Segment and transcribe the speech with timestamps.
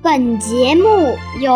[0.00, 1.52] 本节目由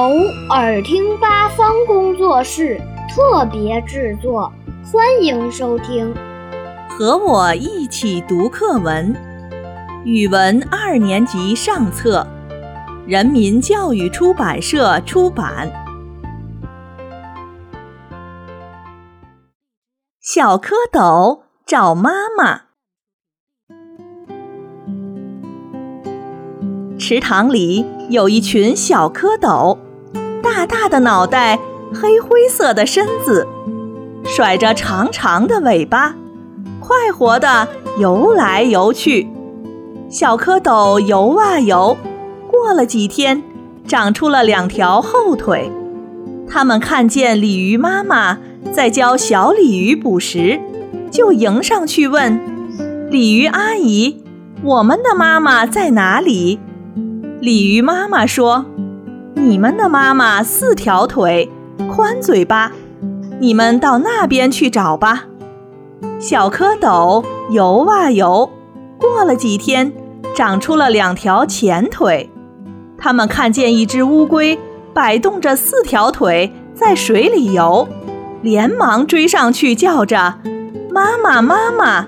[0.51, 2.77] 耳听八方工作室
[3.09, 4.53] 特别制作，
[4.91, 6.13] 欢迎收听。
[6.89, 9.15] 和我一起读课文，
[10.05, 12.27] 语文二年级上册，
[13.07, 15.71] 人民教育出版社出版。
[20.21, 22.72] 小蝌蚪找妈妈。
[27.05, 29.77] 池塘里有一群小蝌蚪，
[30.41, 31.59] 大大的脑袋，
[31.93, 33.45] 黑灰色的身子，
[34.25, 36.15] 甩着长长的尾巴，
[36.79, 37.67] 快活地
[37.99, 39.29] 游来游去。
[40.09, 41.97] 小蝌蚪游啊游，
[42.49, 43.43] 过了几天，
[43.85, 45.73] 长出了两条后腿。
[46.49, 48.39] 它们看见鲤鱼妈妈
[48.71, 50.61] 在教小鲤鱼捕食，
[51.11, 52.39] 就迎上去问
[53.11, 54.23] ：“鲤鱼阿姨，
[54.63, 56.61] 我们的妈妈在哪里？”
[57.43, 58.65] 鲤鱼妈妈说
[59.35, 61.51] ：“你们的妈妈四条腿，
[61.93, 62.71] 宽嘴巴，
[63.41, 65.25] 你们到那边去找吧。”
[66.23, 68.49] 小蝌蚪游啊游，
[68.97, 69.93] 过了几天，
[70.37, 72.31] 长出了两条前腿。
[72.97, 74.57] 他们看见一只乌龟
[74.95, 77.89] 摆动着四条腿在水里游，
[78.41, 80.39] 连忙追上去叫着
[80.95, 82.07] ：“妈妈，妈妈！”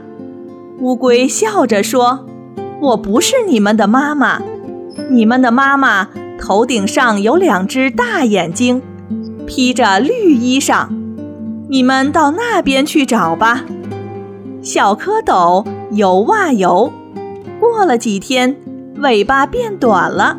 [0.78, 2.25] 乌龟笑着说
[2.80, 4.41] ：“我不是你们的妈妈。”
[5.11, 6.09] 你们的妈妈
[6.41, 8.83] 头顶上有两只大眼睛，
[9.47, 10.89] 披着绿衣裳。
[11.69, 13.64] 你们到那边去找吧。
[14.62, 16.92] 小蝌蚪游啊游，
[17.61, 18.56] 过了几天，
[18.97, 20.39] 尾巴变短了。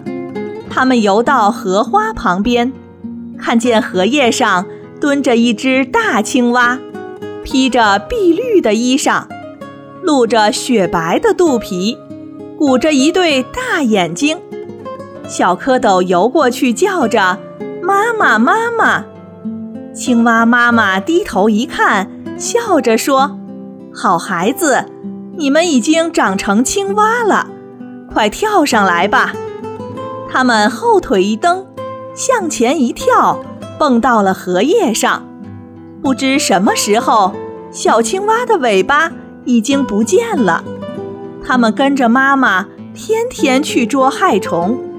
[0.69, 2.73] 它们游到荷花旁边，
[3.38, 4.66] 看见荷叶上
[5.00, 6.80] 蹲着一只大青蛙，
[7.44, 9.25] 披着碧绿的衣裳，
[10.02, 11.97] 露着雪白的肚皮，
[12.58, 14.38] 鼓着一对大眼睛。
[15.28, 17.39] 小蝌蚪游过去，叫着
[17.81, 19.06] ：“妈妈，妈妈！”
[19.94, 23.40] 青蛙妈妈低头一看，笑着说
[23.94, 24.85] ：“好孩子，
[25.38, 27.47] 你们已经长成青蛙了，
[28.12, 29.34] 快跳上来吧！”
[30.29, 31.66] 它们后腿一蹬，
[32.13, 33.40] 向前一跳，
[33.79, 35.25] 蹦到了荷叶上。
[36.03, 37.34] 不知什么时候，
[37.72, 39.12] 小青蛙的尾巴
[39.46, 40.63] 已经不见了。
[41.47, 44.94] 他们跟着妈妈，天天去捉害虫。